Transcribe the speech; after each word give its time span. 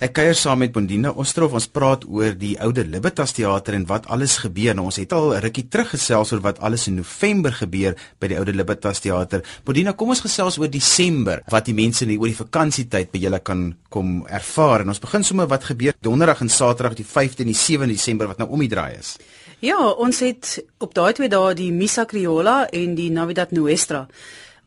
Ek 0.00 0.14
kuier 0.16 0.32
saam 0.32 0.62
met 0.62 0.70
Bondina 0.72 1.10
Ostrov. 1.12 1.52
Ons 1.58 1.66
praat 1.68 2.06
oor 2.08 2.32
die 2.32 2.54
oude 2.64 2.86
Libertas 2.88 3.34
teater 3.36 3.74
en 3.76 3.82
wat 3.84 4.06
alles 4.08 4.38
gebeur. 4.40 4.72
Nou, 4.72 4.86
ons 4.88 4.96
het 4.96 5.12
al 5.12 5.34
rukkie 5.44 5.66
teruggesels 5.68 6.32
oor 6.32 6.40
wat 6.46 6.62
alles 6.64 6.86
in 6.88 6.96
November 6.96 7.52
gebeur 7.52 7.98
by 8.16 8.30
die 8.32 8.38
oude 8.40 8.54
Libertas 8.56 9.04
teater. 9.04 9.44
Bondina, 9.60 9.92
kom 9.92 10.14
ons 10.14 10.24
gesels 10.24 10.56
oor 10.56 10.72
Desember, 10.72 11.44
wat 11.52 11.68
die 11.68 11.76
mense 11.76 12.08
nie 12.08 12.16
oor 12.16 12.32
die 12.32 12.38
vakansietyd 12.38 13.12
by 13.12 13.20
julle 13.26 13.44
kan 13.44 13.68
kom 13.92 14.22
ervaar. 14.24 14.86
En 14.86 14.94
ons 14.94 15.04
begin 15.04 15.26
sommer 15.28 15.52
wat 15.52 15.68
gebeur 15.68 15.92
Donderdag 16.00 16.40
en 16.46 16.56
Saterdag 16.56 16.96
die 16.96 17.04
5de 17.04 17.44
en 17.44 17.52
die 17.52 17.60
7de 17.60 17.92
Desember 17.92 18.32
wat 18.32 18.40
nou 18.40 18.48
om 18.56 18.64
die 18.64 18.72
draai 18.72 18.96
is. 18.96 19.18
Ja, 19.60 19.76
ons 19.76 20.24
het 20.24 20.62
op 20.80 20.96
daai 20.96 21.12
twee 21.12 21.28
dae 21.28 21.52
die 21.52 21.74
Missa 21.76 22.08
Criolla 22.08 22.62
en 22.72 22.96
die 22.96 23.12
Navidad 23.12 23.52
Nuestra. 23.52 24.06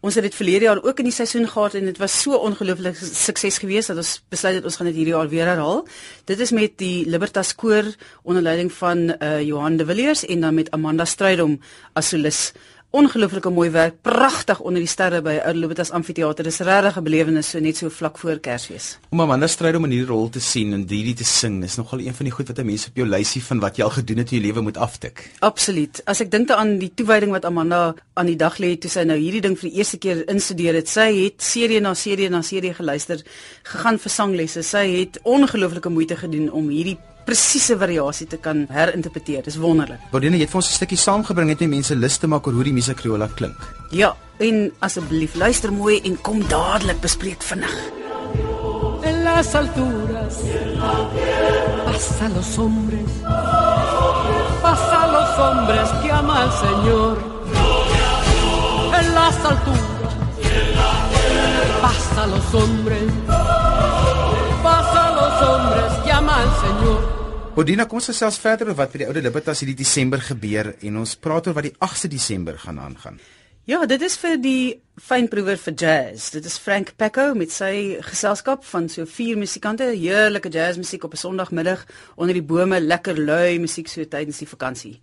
Ons 0.03 0.17
het 0.19 0.25
dit 0.25 0.35
verlede 0.35 0.67
jaar 0.67 0.81
ook 0.83 0.97
in 0.99 1.07
die 1.07 1.15
seisoen 1.15 1.45
gehad 1.47 1.77
en 1.79 1.85
dit 1.87 1.99
was 2.01 2.15
so 2.25 2.35
ongelooflik 2.35 2.97
sukses 2.99 3.61
geweest 3.63 3.87
dat 3.87 4.01
ons 4.01 4.17
besluit 4.33 4.57
het 4.57 4.65
ons 4.67 4.75
gaan 4.75 4.89
dit 4.89 4.97
hierdie 4.99 5.13
jaar 5.13 5.29
weer 5.31 5.47
herhaal. 5.47 5.85
Dit 6.27 6.43
is 6.43 6.51
met 6.51 6.75
die 6.81 7.07
Libertas 7.07 7.53
koor 7.55 7.87
onder 8.27 8.43
leiding 8.43 8.71
van 8.75 9.05
uh, 9.13 9.39
Johan 9.41 9.77
de 9.79 9.85
Villiers 9.87 10.25
en 10.25 10.43
dan 10.43 10.59
met 10.59 10.71
Amanda 10.75 11.05
Strydom 11.07 11.55
as 11.95 12.11
solis 12.11 12.51
ongelooflike 12.93 13.49
mooi 13.49 13.71
werk, 13.73 13.95
pragtig 14.05 14.59
onder 14.61 14.83
die 14.83 14.89
sterre 14.89 15.23
by 15.25 15.39
Oudelobitas 15.47 15.89
Amfitheater. 15.97 16.45
Dis 16.45 16.59
regtig 16.61 16.97
'n 16.97 17.03
belewenis 17.03 17.49
so 17.49 17.59
net 17.59 17.77
so 17.77 17.89
vlak 17.89 18.17
voor 18.17 18.37
Kersfees. 18.39 18.97
Om 19.09 19.21
Amanda 19.21 19.47
stryd 19.47 19.75
om 19.75 19.85
in 19.85 19.91
hierdie 19.91 20.07
rol 20.07 20.29
te 20.29 20.39
sien 20.39 20.73
en 20.73 20.85
hierdie 20.87 21.15
te 21.15 21.23
sing, 21.23 21.63
is 21.63 21.75
nogal 21.75 21.99
een 21.99 22.13
van 22.13 22.25
die 22.25 22.33
goed 22.33 22.47
wat 22.47 22.59
'n 22.59 22.65
mens 22.65 22.87
op 22.87 22.95
jou 22.95 23.07
lysie 23.07 23.43
van 23.43 23.59
wat 23.59 23.77
jy 23.77 23.83
al 23.83 23.89
gedoen 23.89 24.17
het 24.17 24.31
in 24.31 24.37
jou 24.37 24.47
lewe 24.47 24.61
moet 24.61 24.77
aftik. 24.77 25.31
Absoluut. 25.39 26.01
As 26.05 26.21
ek 26.21 26.31
dink 26.31 26.51
aan 26.51 26.77
die 26.77 26.91
toewyding 26.93 27.31
wat 27.31 27.45
Amanda 27.45 27.95
aan 28.13 28.25
die 28.25 28.35
dag 28.35 28.57
lê 28.57 28.77
toe 28.77 28.89
sy 28.89 29.03
nou 29.03 29.17
hierdie 29.17 29.41
ding 29.41 29.57
vir 29.59 29.69
die 29.69 29.77
eerste 29.77 29.97
keer 29.97 30.29
instudeer 30.29 30.73
het, 30.73 30.89
sy 30.89 31.23
het 31.23 31.41
serie 31.41 31.79
na 31.79 31.93
serie 31.93 32.29
na 32.29 32.41
serie 32.41 32.73
geluister, 32.73 33.23
gegaan 33.63 33.97
vir 33.97 34.11
sanglesse. 34.11 34.63
Sy 34.63 34.99
het 34.99 35.19
ongelooflike 35.23 35.89
moeite 35.89 36.15
gedoen 36.15 36.51
om 36.51 36.69
hierdie 36.69 36.97
presiese 37.25 37.77
variasie 37.77 38.27
te 38.27 38.37
kan 38.37 38.65
herinterpreteer. 38.69 39.43
Dis 39.43 39.57
wonderlik. 39.57 39.99
Bordine, 40.11 40.37
jy 40.37 40.43
het 40.43 40.49
vir 40.49 40.61
ons 40.61 40.69
'n 40.69 40.77
stukkie 40.79 40.97
saamgebring 40.97 41.47
net 41.47 41.61
om 41.61 41.69
mense 41.69 41.95
lus 41.95 42.17
te 42.17 42.27
maak 42.27 42.47
oor 42.47 42.53
hoe 42.53 42.63
die 42.63 42.73
musiek 42.73 42.97
Criolla 42.97 43.27
klink. 43.27 43.57
Ja, 43.91 44.15
en 44.39 44.71
asseblief 44.79 45.35
luister 45.35 45.71
mooi 45.73 46.01
en 46.03 46.21
kom 46.21 46.47
dadelik 46.47 46.99
bespreek 47.01 47.43
vinnig. 47.43 47.75
En 49.03 49.23
las 49.23 49.55
alturas 49.55 50.35
pasa 51.85 52.29
los 52.29 52.57
hombres 52.57 53.11
pasa 54.61 55.07
los 55.15 55.31
hombres 55.39 55.89
que 56.01 56.11
ama 56.11 56.43
al 56.43 56.51
Señor 56.51 57.17
en 58.99 59.13
las 59.13 59.35
alturas 59.51 60.13
pasa 61.81 62.27
los 62.27 62.53
hombres 62.53 63.11
pasa 65.43 65.51
los 65.51 65.59
hombres 65.59 65.93
que 66.03 66.11
ama 66.11 66.35
al 66.41 66.49
Señor 66.61 67.01
Bodina, 67.55 67.85
kom 67.85 67.99
ons 67.99 68.09
gesels 68.09 68.39
verder 68.41 68.71
oor 68.71 68.77
wat 68.79 68.93
by 68.93 69.03
die 69.03 69.07
oude 69.07 69.21
Libertas 69.21 69.59
hierdie 69.61 69.77
Desember 69.77 70.21
gebeur 70.23 70.71
en 70.81 70.95
ons 71.03 71.13
praat 71.21 71.47
oor 71.47 71.53
wat 71.53 71.67
die 71.67 71.75
8de 71.77 72.09
Desember 72.09 72.55
gaan 72.57 72.79
aangaan. 72.81 73.19
Ja, 73.69 73.85
dit 73.85 74.01
is 74.01 74.15
vir 74.17 74.39
die 74.41 74.81
fynproewer 74.97 75.59
vir 75.61 75.75
jazz. 75.77 76.31
Dit 76.33 76.47
is 76.49 76.57
Frank 76.57 76.95
Pecco 76.97 77.29
met 77.37 77.53
sy 77.53 77.99
geselskap 78.09 78.65
van 78.71 78.89
so 78.89 79.05
vier 79.05 79.37
musikante, 79.37 79.91
heerlike 79.93 80.49
jazzmusiek 80.49 81.05
op 81.05 81.13
'n 81.13 81.21
Sondagmiddag 81.21 81.85
onder 82.15 82.33
die 82.33 82.43
bome, 82.43 82.81
lekker 82.81 83.21
lui 83.21 83.59
musiek 83.59 83.87
so 83.87 84.03
tydens 84.03 84.41
die 84.41 84.49
vakansie. 84.49 84.99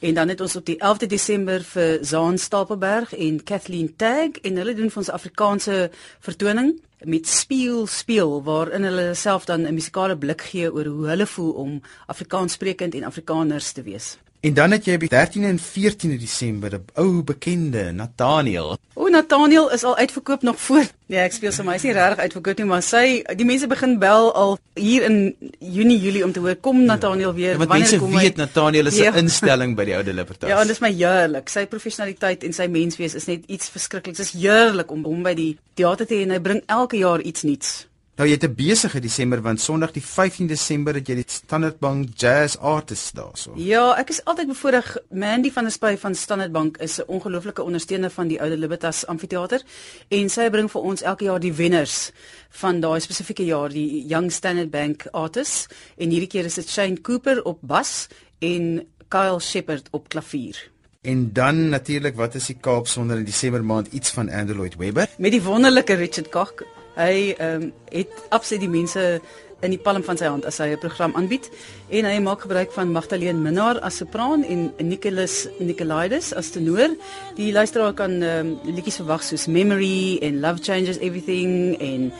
En 0.00 0.14
dan 0.14 0.28
het 0.28 0.40
ons 0.40 0.56
op 0.56 0.64
die 0.64 0.78
11de 0.78 1.06
Desember 1.06 1.60
vir 1.62 1.98
Zaan 2.00 2.38
Stapelberg 2.38 3.14
en 3.14 3.44
Kathleen 3.44 3.96
Tag 3.96 4.40
en 4.42 4.56
hulle 4.56 4.74
doen 4.74 4.90
vir 4.90 4.98
ons 4.98 5.10
Afrikaanse 5.10 5.90
vertoning 6.20 6.80
met 7.06 7.28
speel 7.28 7.86
speel 7.86 8.42
waarin 8.42 8.84
hulle 8.84 9.14
self 9.14 9.44
dan 9.44 9.66
'n 9.66 9.74
musikale 9.74 10.16
blik 10.16 10.42
gee 10.42 10.72
oor 10.72 10.86
hoe 10.86 11.06
hulle 11.06 11.26
voel 11.26 11.52
om 11.52 11.80
Afrikaans 12.06 12.52
sprekend 12.52 12.94
en 12.94 13.04
Afrikaners 13.04 13.72
te 13.72 13.82
wees. 13.82 14.18
En 14.44 14.52
dan 14.52 14.74
het 14.76 14.84
jy 14.84 14.94
op 14.98 15.04
13 15.08 15.44
en 15.48 15.58
14 15.58 16.18
Desember 16.18 16.74
'n 16.74 16.84
ou 16.94 17.22
bekende, 17.22 17.92
Nathaniel. 17.92 18.76
O, 18.94 19.08
Nathaniel 19.08 19.70
is 19.72 19.84
al 19.84 19.96
uitverkoop 19.96 20.42
nog 20.42 20.60
voor. 20.60 20.84
Ja, 21.06 21.22
ek 21.22 21.32
speel 21.32 21.52
sommer, 21.52 21.72
hy 21.72 21.78
is 21.78 21.84
nie 21.84 21.92
regtig 21.92 22.18
uitverkoop 22.18 22.58
nie, 22.58 22.66
maar 22.66 22.82
sy 22.82 23.24
die 23.36 23.44
mense 23.44 23.66
begin 23.66 23.98
bel 23.98 24.34
al 24.34 24.58
hier 24.74 25.02
in 25.02 25.36
Junie, 25.58 26.00
Julie 26.00 26.24
om 26.24 26.32
te 26.32 26.40
hoor 26.40 26.56
kom 26.56 26.84
Nathaniel 26.84 27.34
weer. 27.34 27.50
Ja, 27.50 27.56
want 27.56 27.70
mense 27.70 28.08
weet 28.08 28.36
Nathaniel 28.36 28.86
is 28.86 28.96
'n 29.00 29.02
ja. 29.02 29.14
instelling 29.14 29.76
by 29.76 29.84
die 29.84 29.96
Oude 29.96 30.12
Libertas. 30.20 30.48
Ja, 30.48 30.60
en 30.60 30.66
dit 30.66 30.76
is 30.76 30.82
my 30.82 30.92
heerlik. 30.92 31.48
Sy 31.48 31.66
professionaliteit 31.66 32.44
en 32.44 32.52
sy 32.52 32.66
menswees 32.66 33.14
is 33.14 33.24
net 33.24 33.44
iets 33.46 33.68
verskrikliks. 33.68 34.18
Dit 34.18 34.26
is 34.26 34.40
heerlik 34.42 34.90
om 34.90 35.04
hom 35.04 35.22
by 35.22 35.34
die 35.34 35.58
teater 35.74 36.06
te 36.06 36.14
hê 36.14 36.22
en 36.22 36.30
hy 36.30 36.40
bring 36.40 36.62
elke 36.66 36.96
jaar 36.96 37.20
iets 37.20 37.42
nuuts. 37.42 37.86
Nou 38.14 38.28
jy 38.28 38.36
het 38.36 38.44
'n 38.44 38.54
besige 38.54 39.00
Desember 39.00 39.40
want 39.42 39.60
Sondag 39.60 39.90
die 39.90 40.02
15 40.02 40.46
Desember 40.46 40.94
het 40.94 41.08
jy 41.08 41.14
die 41.14 41.24
Standard 41.26 41.78
Bank 41.78 42.08
Jazz 42.14 42.56
Artists 42.56 43.12
daarso. 43.12 43.52
Ja, 43.56 43.96
ek 43.98 44.08
is 44.10 44.24
altyd 44.24 44.46
bevoorreg. 44.46 44.98
Mandy 45.10 45.50
van 45.50 45.64
der 45.64 45.72
Spy 45.72 45.96
van 45.96 46.14
Standard 46.14 46.52
Bank 46.52 46.76
is 46.76 46.98
'n 47.00 47.04
ongelooflike 47.06 47.62
ondersteuner 47.62 48.10
van 48.10 48.28
die 48.28 48.40
Oude 48.40 48.56
Libertas 48.56 49.06
Amfitheater 49.06 49.62
en 50.08 50.28
sy 50.30 50.50
bring 50.50 50.70
vir 50.70 50.80
ons 50.80 51.02
elke 51.02 51.24
jaar 51.24 51.40
die 51.40 51.52
wenners 51.52 52.12
van 52.50 52.80
daai 52.80 53.00
spesifieke 53.00 53.44
jaar, 53.44 53.68
die 53.68 54.06
Young 54.06 54.32
Standard 54.32 54.70
Bank 54.70 55.06
Artists 55.10 55.66
en 55.96 56.10
hierdie 56.10 56.28
keer 56.28 56.44
is 56.44 56.54
dit 56.54 56.68
Shane 56.68 57.00
Cooper 57.00 57.42
op 57.44 57.58
bas 57.60 58.08
en 58.38 58.86
Kyle 59.08 59.40
Shepherd 59.40 59.88
op 59.90 60.08
klavier. 60.08 60.70
En 61.02 61.32
dan 61.32 61.68
natuurlik, 61.68 62.14
wat 62.16 62.34
is 62.34 62.46
die 62.46 62.56
Kaap 62.60 62.86
sonder 62.86 63.16
in 63.16 63.24
Desember 63.24 63.64
maand 63.64 63.92
iets 63.92 64.10
van 64.10 64.30
Andrew 64.30 64.56
Lloyd 64.56 64.76
Webber? 64.76 65.08
Met 65.18 65.30
die 65.30 65.42
wonderlike 65.42 65.94
Richard 65.94 66.28
Koch 66.28 66.54
Hy 66.94 67.34
ehm 67.38 67.62
um, 67.62 67.72
het 67.90 68.10
absoluut 68.30 68.60
die 68.60 68.70
mense 68.70 69.20
in 69.64 69.72
die 69.72 69.80
palm 69.80 70.02
van 70.04 70.18
sy 70.20 70.28
hand 70.28 70.44
as 70.44 70.58
hy 70.58 70.68
'n 70.74 70.78
program 70.78 71.14
aanbied 71.16 71.48
en 71.88 72.04
hy 72.04 72.18
maak 72.20 72.40
gebruik 72.44 72.72
van 72.72 72.92
Magdalene 72.92 73.40
Minnar 73.40 73.80
as 73.80 73.96
sopran 73.96 74.44
en 74.44 74.72
Nicholas 74.78 75.48
Nicolaides 75.58 76.34
as 76.34 76.50
tenor. 76.50 76.96
Die 77.36 77.52
luisteraar 77.52 77.94
kan 77.94 78.22
ehm 78.22 78.46
um, 78.46 78.74
liedjies 78.74 79.00
verwag 79.02 79.22
soos 79.22 79.46
Memory 79.46 80.18
en 80.22 80.40
Love 80.40 80.62
Changes 80.62 80.98
Everything 80.98 81.76
en 81.80 82.12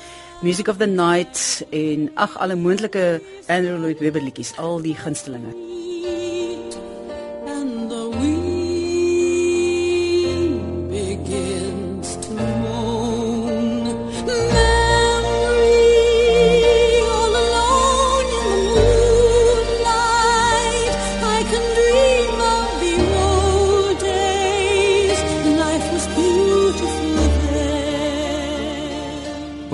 Music 0.43 0.69
of 0.69 0.77
the 0.77 0.87
Night 0.87 1.65
en 1.71 2.11
ag 2.15 2.39
alle 2.39 2.57
moontlike 2.57 3.21
Andrew 3.47 3.79
Lloyd 3.79 3.99
Webber 3.99 4.23
liedjies, 4.23 4.57
al 4.57 4.83
die 4.83 4.95
gunstelinge. 4.95 5.74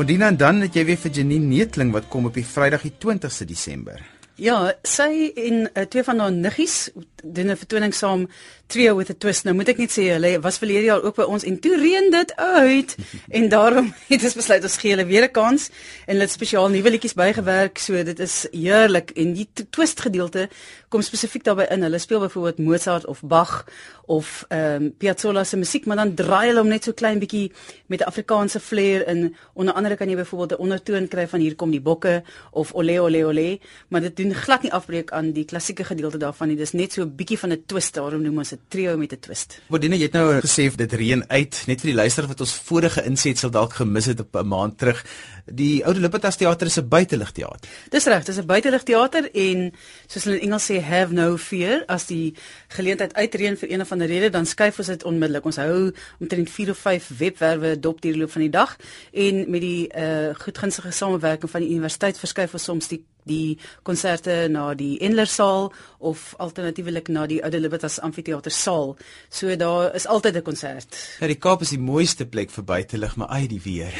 Modina 0.01 0.31
en 0.33 0.37
dan 0.41 0.63
het 0.65 0.79
jy 0.79 0.87
weer 0.89 0.97
vir 0.97 1.13
Janine 1.13 1.45
Neetling 1.45 1.91
wat 1.93 2.07
kom 2.09 2.25
op 2.31 2.39
die 2.39 2.45
Vrydag 2.47 2.87
die 2.87 2.95
20ste 3.05 3.45
Desember. 3.45 4.01
Ja, 4.41 4.71
sy 4.89 5.35
en 5.37 5.67
uh, 5.69 5.83
twee 5.93 6.05
van 6.07 6.19
haar 6.19 6.33
niggies 6.33 6.89
doen 7.23 7.51
'n 7.53 7.57
vertoning 7.57 7.95
saam 7.95 8.29
Trio 8.67 8.97
with 8.97 9.11
a 9.11 9.15
Twist. 9.19 9.45
Nou 9.45 9.55
moet 9.55 9.69
ek 9.69 9.81
net 9.83 9.93
sê 9.93 10.07
hulle 10.15 10.39
was 10.41 10.59
verlede 10.63 10.87
jaar 10.87 11.03
ook 11.03 11.17
by 11.17 11.27
ons 11.27 11.45
en 11.45 11.59
toe 11.61 11.77
reën 11.77 12.11
dit 12.11 12.33
uit 12.37 12.97
en 13.37 13.49
daarom 13.49 13.95
het 14.09 14.25
ons 14.25 14.37
besluit 14.39 14.63
ons 14.63 14.77
gee 14.81 14.95
hulle 14.95 15.05
weer 15.05 15.27
'n 15.27 15.31
kans 15.31 15.69
en 16.07 16.15
hulle 16.15 16.25
het 16.25 16.33
spesiaal 16.33 16.69
nuwe 16.69 16.91
liedjies 16.91 17.19
bygewerk. 17.19 17.79
So 17.79 18.03
dit 18.03 18.19
is 18.19 18.47
heerlik 18.53 19.11
en 19.11 19.35
die 19.35 19.49
twist 19.71 20.01
gedeelte 20.01 20.49
kom 20.89 21.03
spesifiek 21.03 21.45
daarbey 21.45 21.67
in. 21.71 21.83
Hulle 21.83 21.99
speel 21.99 22.21
byvoorbeeld 22.21 22.59
Mozart 22.59 23.07
of 23.07 23.21
Bach 23.23 23.67
of 24.07 24.45
ehm 24.49 24.83
um, 24.83 24.95
Piazzolla 24.97 25.45
se 25.45 25.57
musiek, 25.57 25.87
maar 25.87 25.97
dan 25.97 26.15
draai 26.15 26.49
hulle 26.49 26.61
hom 26.61 26.69
net 26.69 26.85
so 26.85 26.93
klein 26.93 27.19
bietjie 27.19 27.53
met 27.87 28.01
'n 28.01 28.09
Afrikaanse 28.09 28.61
flair 28.61 29.07
in. 29.09 29.37
Onder 29.55 29.75
andere 29.75 29.97
kan 29.97 30.09
jy 30.09 30.17
byvoorbeeld 30.17 30.59
'n 30.59 30.63
ondertoon 30.63 31.09
kry 31.09 31.29
van 31.29 31.41
hier 31.41 31.55
kom 31.55 31.71
die 31.71 31.81
bokke 31.81 32.23
of 32.51 32.73
ole 32.73 33.01
ole 33.01 33.25
ole, 33.25 33.59
maar 33.89 34.01
dit 34.01 34.17
doen 34.17 34.30
glad 34.35 34.63
nie 34.63 34.73
afbreek 34.73 35.13
aan 35.13 35.33
die 35.33 35.45
klassieke 35.45 35.85
gedeelte 35.85 36.19
daarvan 36.19 36.49
nie. 36.49 36.57
Dis 36.57 36.73
net 36.73 36.93
so 36.93 37.03
'n 37.03 37.17
bietjie 37.17 37.39
van 37.39 37.53
'n 37.53 37.63
twist, 37.67 37.95
daarom 37.95 38.23
noem 38.23 38.39
ons 38.39 38.51
dit 38.51 38.61
trio 38.69 38.97
met 38.97 39.13
'n 39.13 39.21
twist. 39.21 39.61
Bodine, 39.69 39.97
jy 39.97 40.03
het 40.03 40.13
nou 40.13 40.41
gesê 40.41 40.75
dit 40.75 40.93
reën 40.93 41.25
uit, 41.29 41.63
net 41.67 41.81
vir 41.81 41.91
die 41.91 41.95
luisteraars 41.95 42.33
wat 42.33 42.41
ons 42.41 42.55
vorige 42.55 43.05
insetsel 43.05 43.51
dalk 43.51 43.73
gemis 43.73 44.07
het 44.07 44.21
op 44.21 44.37
'n 44.37 44.47
maand 44.47 44.79
terug. 44.79 45.05
Die 45.47 45.85
Oude 45.85 46.01
Libertas 46.01 46.37
Theater 46.37 46.67
is 46.67 46.79
'n 46.79 46.89
buiteligteater. 46.89 47.69
Dis 47.91 48.05
reg, 48.05 48.25
dis 48.25 48.37
'n 48.37 48.47
buiteligteater 48.47 49.31
en 49.35 49.73
soos 50.07 50.25
hulle 50.25 50.41
in 50.41 50.43
Engels 50.43 50.71
sê 50.71 50.81
have 50.81 51.13
no 51.13 51.37
fear 51.37 51.83
as 51.87 52.07
die 52.07 52.35
geleentheid 52.69 53.15
uitreën 53.15 53.57
vir 53.57 53.71
een 53.73 53.81
of 53.81 53.93
ander 53.93 54.07
rede 54.07 54.31
dan 54.31 54.47
skuif 54.47 54.79
ons 54.79 54.87
dit 54.87 55.05
onmiddellik. 55.05 55.45
Ons 55.45 55.57
hou 55.57 55.93
omtrent 56.21 56.51
4 56.51 56.71
of 56.71 56.79
5 56.79 57.11
webwerwe 57.19 57.81
dop 57.81 58.01
deur 58.01 58.17
loop 58.17 58.31
van 58.31 58.41
die 58.41 58.51
dag 58.51 58.77
en 59.13 59.51
met 59.51 59.61
die 59.61 59.89
uh 59.97 60.35
goedgunstige 60.35 60.91
samewerking 60.91 61.51
van 61.51 61.61
die 61.61 61.71
universiteit 61.71 62.19
verskuif 62.19 62.53
ons 62.53 62.65
soms 62.65 62.89
die 62.89 63.05
die 63.31 63.59
konserte 63.87 64.49
na 64.51 64.71
die 64.75 64.99
Enlersaal 65.01 65.71
of 65.99 66.35
alternatiefelik 66.43 67.09
na 67.09 67.27
die 67.31 67.41
Oude 67.45 67.61
Libertas 67.63 68.01
Amfitheater 68.03 68.53
saal. 68.55 68.97
So 69.31 69.57
daar 69.57 69.95
is 69.95 70.07
altyd 70.07 70.37
'n 70.37 70.43
konsert. 70.43 70.97
Ja, 71.21 71.27
die 71.27 71.39
Kaap 71.39 71.63
is 71.63 71.71
die 71.71 71.79
mooiste 71.79 72.27
plek 72.27 72.51
vir 72.51 72.65
buitelug, 72.65 73.17
maar 73.17 73.29
ai 73.29 73.47
die 73.47 73.63
weer. 73.63 73.93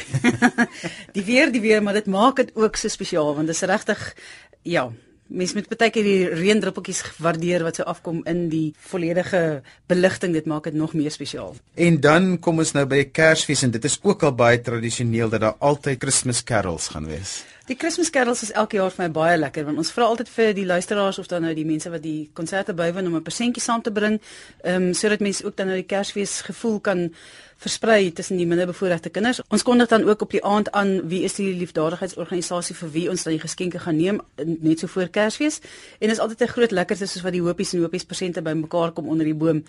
die 1.17 1.23
weer, 1.23 1.51
die 1.51 1.61
weer, 1.61 1.83
maar 1.83 1.93
dit 1.93 2.07
maak 2.07 2.35
dit 2.35 2.51
ook 2.55 2.75
so 2.75 2.87
spesiaal 2.87 3.35
want 3.35 3.47
dit 3.47 3.55
is 3.55 3.61
regtig 3.61 4.15
ja, 4.63 4.91
mens 5.31 5.53
moet 5.55 5.69
baie 5.71 5.91
keer 5.93 6.05
die 6.05 6.29
reendruppeltjies 6.29 7.01
waardeer 7.23 7.63
wat 7.63 7.79
so 7.79 7.87
afkom 7.87 8.21
in 8.29 8.49
die 8.51 8.73
volledige 8.91 9.61
beligting 9.91 10.35
dit 10.35 10.45
maak 10.49 10.67
dit 10.67 10.77
nog 10.77 10.93
meer 10.97 11.11
spesiaal. 11.11 11.55
En 11.75 11.99
dan 12.03 12.33
kom 12.39 12.59
ons 12.59 12.73
nou 12.75 12.85
by 12.89 13.05
Kersfees 13.15 13.63
en 13.63 13.71
dit 13.71 13.87
is 13.87 13.99
ook 14.03 14.23
al 14.27 14.35
baie 14.35 14.61
tradisioneel 14.61 15.31
dat 15.31 15.45
daar 15.45 15.57
altyd 15.59 16.03
Christmas 16.03 16.43
carols 16.43 16.91
gaan 16.91 17.07
wees. 17.07 17.41
Die 17.69 17.77
Christmas 17.79 18.09
carols 18.09 18.41
is 18.43 18.51
elke 18.51 18.75
jaar 18.75 18.91
vir 18.91 19.05
my 19.05 19.11
baie 19.15 19.37
lekker 19.37 19.63
want 19.69 19.79
ons 19.79 19.93
vra 19.95 20.09
altyd 20.11 20.31
vir 20.33 20.55
die 20.57 20.65
luisteraars 20.67 21.21
of 21.21 21.29
dan 21.31 21.45
nou 21.45 21.53
die 21.55 21.67
mense 21.67 21.91
wat 21.93 22.03
die 22.03 22.29
konserte 22.35 22.73
bywoon 22.75 23.07
om 23.07 23.15
'n 23.15 23.23
persentjie 23.23 23.63
saam 23.63 23.81
te 23.81 23.91
bring, 23.91 24.19
ehm 24.63 24.89
um, 24.89 24.93
sodat 24.93 25.19
mense 25.19 25.45
ook 25.45 25.55
dan 25.55 25.67
nou 25.67 25.77
die 25.77 25.87
Kersfees 25.87 26.41
gevoel 26.41 26.79
kan 26.79 27.13
versprei 27.61 28.09
tussen 28.17 28.39
die 28.39 28.47
minderbevoorregte 28.49 29.11
kinders. 29.13 29.41
Ons 29.53 29.63
kondig 29.63 29.89
dan 29.91 30.07
ook 30.09 30.23
op 30.25 30.31
die 30.33 30.41
aand 30.45 30.71
aan 30.77 30.95
wie 31.11 31.21
is 31.27 31.37
die 31.37 31.51
liefdadigheidsorganisasie 31.59 32.75
vir 32.79 32.93
wie 32.95 33.07
ons 33.11 33.25
dan 33.27 33.35
die 33.35 33.43
geskenke 33.43 33.81
gaan 33.83 33.99
neem 34.01 34.21
net 34.41 34.81
so 34.81 34.89
voor 34.89 35.11
Kersfees. 35.13 35.59
En 35.99 36.09
dit 36.09 36.15
is 36.17 36.23
altyd 36.23 36.41
'n 36.41 36.53
groot 36.55 36.71
lekkerte 36.71 37.05
soos 37.05 37.21
wat 37.21 37.33
die 37.37 37.41
hopies 37.41 37.73
en 37.73 37.83
hopies 37.85 38.05
persente 38.05 38.41
bymekaar 38.41 38.91
kom 38.91 39.07
onder 39.07 39.25
die 39.25 39.35
boom. 39.35 39.63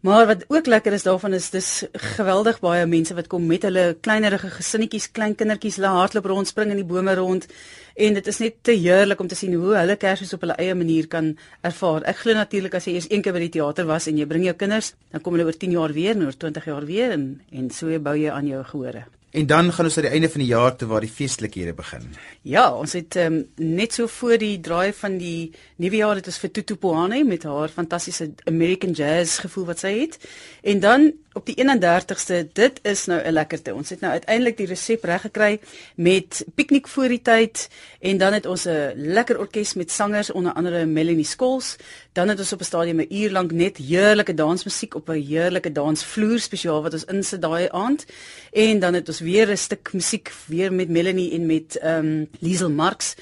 Maar 0.00 0.26
wat 0.26 0.44
ook 0.46 0.66
lekker 0.66 0.92
is 0.92 1.02
daarvan 1.02 1.32
is 1.32 1.50
dis 1.50 1.84
geweldig 1.92 2.60
baie 2.62 2.84
mense 2.86 3.14
wat 3.14 3.26
kom 3.26 3.46
met 3.46 3.64
hulle 3.66 3.96
kleinerige 4.00 4.50
gesinnetjies, 4.54 5.08
klein 5.10 5.34
kindertjies, 5.34 5.80
hulle 5.80 5.90
hardloop 5.90 6.28
rond, 6.30 6.46
spring 6.46 6.70
in 6.70 6.78
die 6.78 6.86
bome 6.86 7.16
rond 7.18 7.48
en 7.98 8.14
dit 8.14 8.30
is 8.30 8.38
net 8.38 8.62
te 8.62 8.76
heerlik 8.78 9.18
om 9.18 9.26
te 9.26 9.34
sien 9.34 9.58
hoe 9.58 9.74
hulle 9.74 9.98
Kersfees 9.98 10.36
op 10.38 10.46
hulle 10.46 10.54
eie 10.62 10.78
manier 10.78 11.10
kan 11.10 11.32
ervaar. 11.66 12.06
Ek 12.06 12.22
glo 12.22 12.38
natuurlik 12.38 12.78
as 12.78 12.86
jy 12.86 12.94
eers 12.94 13.10
een 13.10 13.26
keer 13.26 13.34
by 13.34 13.42
die 13.48 13.52
teater 13.58 13.90
was 13.90 14.06
en 14.06 14.22
jy 14.22 14.30
bring 14.30 14.46
jou 14.46 14.54
kinders, 14.54 14.94
dan 15.10 15.24
kom 15.24 15.34
hulle 15.34 15.50
oor 15.50 15.62
10 15.66 15.74
jaar 15.80 15.98
weer 15.98 16.14
en 16.14 16.28
oor 16.30 16.42
20 16.46 16.70
jaar 16.70 16.86
weer 16.86 17.18
en 17.18 17.30
en 17.50 17.70
so 17.74 17.98
bou 17.98 18.14
jy 18.14 18.30
aan 18.30 18.54
jou 18.54 18.62
gehore. 18.70 19.08
En 19.30 19.46
dan 19.46 19.72
gaan 19.72 19.84
ons 19.84 19.96
aan 19.96 20.02
die 20.02 20.12
einde 20.12 20.30
van 20.30 20.40
die 20.40 20.48
jaar 20.48 20.76
toe 20.76 20.88
waar 20.88 21.04
die 21.04 21.12
feestelikhede 21.12 21.74
begin. 21.76 22.06
Ja, 22.42 22.72
ons 22.72 22.92
het 22.96 23.16
um, 23.20 23.42
net 23.56 23.92
so 23.92 24.06
voor 24.06 24.38
die 24.40 24.60
draai 24.60 24.92
van 24.96 25.18
die 25.20 25.52
nuwe 25.76 25.96
jaar 26.00 26.14
dit 26.14 26.26
is 26.26 26.38
vir 26.40 26.50
Tutu 26.50 26.76
Pohane 26.80 27.20
met 27.28 27.44
haar 27.44 27.68
fantastiese 27.68 28.30
American 28.48 28.96
jazz 28.96 29.38
gevoel 29.44 29.68
wat 29.68 29.84
sy 29.84 29.92
het. 29.98 30.16
En 30.62 30.80
dan 30.80 31.12
op 31.38 31.46
die 31.46 31.58
31ste, 31.60 32.46
dit 32.52 32.80
is 32.82 33.04
nou 33.06 33.20
'n 33.22 33.32
lekkerte. 33.32 33.74
Ons 33.74 33.90
het 33.90 34.00
nou 34.00 34.12
uiteindelik 34.12 34.56
die 34.56 34.66
resep 34.66 35.04
reg 35.04 35.20
gekry 35.20 35.60
met 35.94 36.44
piknik 36.54 36.88
voor 36.88 37.08
die 37.08 37.22
tyd 37.22 37.68
en 38.00 38.18
dan 38.18 38.32
het 38.32 38.46
ons 38.46 38.64
'n 38.66 38.92
lekker 38.96 39.38
orkes 39.38 39.74
met 39.74 39.90
sangers 39.90 40.30
onder 40.30 40.52
andere 40.52 40.86
Melanie 40.86 41.24
Skols. 41.24 41.76
Dan 42.12 42.28
het 42.28 42.38
ons 42.38 42.52
op 42.52 42.60
'n 42.60 42.64
stadium 42.64 43.00
'n 43.00 43.14
uur 43.14 43.30
lank 43.30 43.52
net 43.52 43.76
heerlike 43.76 44.34
dansmusiek 44.34 44.94
op 44.94 45.08
'n 45.08 45.22
heerlike 45.22 45.72
dansvloer 45.72 46.38
spesiaal 46.38 46.82
wat 46.82 46.92
ons 46.92 47.04
insit 47.04 47.42
daai 47.42 47.68
aand. 47.70 48.06
En 48.52 48.78
dan 48.78 48.94
het 48.94 49.08
ons 49.08 49.17
weer 49.20 49.50
'n 49.50 49.56
stuk 49.56 49.92
musiek 49.92 50.32
weer 50.46 50.72
met 50.72 50.88
Melanie 50.88 51.32
en 51.32 51.46
met 51.46 51.76
ehm 51.76 52.06
um, 52.06 52.28
Liesel 52.40 52.70
Marx. 52.70 53.14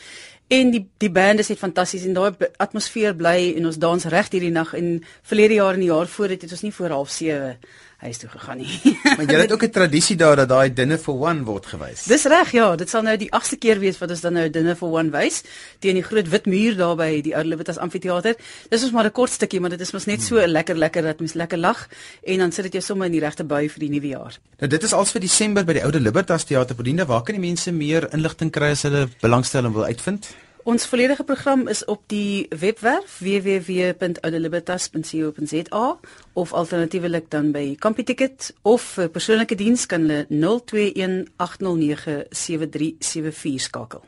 En 0.47 0.71
die 0.71 0.89
die 0.97 1.11
band 1.11 1.39
is 1.39 1.49
net 1.49 1.59
fantasties 1.59 2.05
en 2.05 2.13
daai 2.13 2.35
atmosfeer 2.57 3.17
bly 3.17 3.55
en 3.57 3.67
ons 3.67 3.79
dans 3.79 4.05
reg 4.05 4.29
hierdie 4.31 4.51
nag 4.51 4.75
en 4.75 5.03
verlede 5.23 5.55
jaar 5.55 5.75
en 5.75 5.81
die 5.81 5.91
jaar 5.91 6.07
voor 6.07 6.29
dit 6.29 6.43
het 6.43 6.51
ons 6.51 6.63
nie 6.63 6.73
voor 6.73 6.91
07:30 7.07 7.59
huis 8.05 8.19
toe 8.21 8.29
gegaan 8.29 8.61
nie. 8.61 8.95
maar 9.17 9.25
jy 9.25 9.39
het 9.41 9.53
ook 9.53 9.65
'n 9.65 9.71
tradisie 9.79 10.17
daar 10.17 10.37
dat 10.37 10.49
daai 10.49 10.73
dinner 10.73 10.99
for 10.99 11.21
one 11.21 11.45
word 11.45 11.67
gewys. 11.67 12.05
Dis 12.05 12.25
reg, 12.25 12.53
ja, 12.53 12.77
dit 12.77 12.91
sal 12.91 13.03
nou 13.03 13.17
die 13.17 13.31
8ste 13.31 13.59
keer 13.59 13.79
wees 13.79 13.99
wat 13.99 14.11
ons 14.11 14.21
dan 14.21 14.33
nou 14.33 14.51
dinner 14.51 14.77
for 14.77 14.93
one 14.93 15.11
wys 15.11 15.43
teen 15.79 15.95
die 15.95 16.03
groot 16.03 16.29
wit 16.29 16.47
muur 16.47 16.77
daar 16.77 16.97
by 16.97 17.21
die 17.23 17.35
Ou 17.37 17.45
Libertas 17.45 17.79
Amfitheater. 17.79 18.37
Dis 18.69 18.83
ons 18.83 18.93
maar 18.93 19.07
'n 19.07 19.13
kort 19.13 19.33
stukkie, 19.33 19.61
maar 19.61 19.71
dit 19.71 19.81
is 19.81 19.93
mos 19.93 20.07
net 20.07 20.23
so 20.23 20.37
hmm. 20.37 20.51
lekker 20.51 20.77
lekker 20.77 21.03
dat 21.03 21.19
mens 21.19 21.35
lekker 21.35 21.59
lag 21.59 21.89
en 22.23 22.39
dan 22.39 22.53
sit 22.53 22.65
dit 22.65 22.73
jou 22.73 22.83
sommer 22.83 23.07
in 23.07 23.13
die 23.13 23.21
regte 23.21 23.45
bui 23.45 23.69
vir 23.69 23.81
die 23.81 23.91
nuwe 23.91 24.09
jaar. 24.09 24.39
Nou 24.59 24.69
dit 24.69 24.83
is 24.83 24.93
als 24.93 25.11
vir 25.11 25.21
Desember 25.21 25.65
by 25.65 25.73
die 25.73 25.85
Ou 25.85 25.91
Libertas 25.91 26.45
Theater. 26.45 26.75
Bodine, 26.77 27.07
waar 27.07 27.23
kan 27.23 27.35
die 27.35 27.47
mense 27.49 27.73
meer 27.73 28.09
inligting 28.13 28.51
kry 28.51 28.71
as 28.71 28.83
hulle 28.83 29.09
belangstel 29.21 29.65
en 29.65 29.73
wil 29.73 29.85
uitvind? 29.85 30.29
Ons 30.67 30.83
volledige 30.91 31.23
program 31.23 31.69
is 31.71 31.85
op 31.85 32.01
die 32.11 32.47
webwerf 32.51 33.21
www.adeliberatas.co.za 33.23 35.99
of 36.33 36.53
alternatiefelik 36.53 37.31
dan 37.31 37.53
by 37.55 37.77
CompuTicket 37.79 38.55
of 38.63 38.99
persoonlike 39.15 39.55
diens 39.55 39.87
kan 39.87 40.11
hulle 40.11 40.27
021 40.27 41.27
809 41.37 42.27
7374 42.31 43.61
skakel. 43.69 44.03